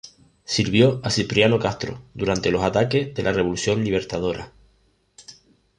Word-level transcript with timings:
Sirvió 0.45 0.99
a 1.03 1.11
Cipriano 1.11 1.59
Castro 1.59 2.01
durante 2.15 2.49
los 2.49 2.63
ataques 2.63 3.13
de 3.13 3.21
la 3.21 3.33
Revolución 3.33 3.83
Libertadora. 3.83 4.51